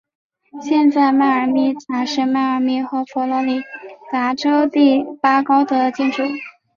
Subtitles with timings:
[0.63, 3.61] 现在迈阿密塔是迈阿密和佛罗里
[4.11, 6.23] 达州第八高的建筑。